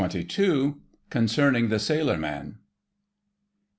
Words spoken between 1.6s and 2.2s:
THE SAILOR